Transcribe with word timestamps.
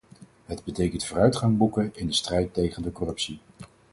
Het 0.45 0.63
betekent 0.63 1.05
vooruitgang 1.05 1.57
boeken 1.57 1.89
in 1.95 2.07
de 2.07 2.13
strijd 2.13 2.53
tegen 2.53 2.81
de 2.83 2.91
corruptie. 2.91 3.39